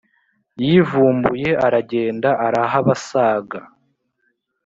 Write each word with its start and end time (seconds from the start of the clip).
yivumbuye 0.65 1.49
aragenda 1.65 2.29
arahabasaga 2.45 3.59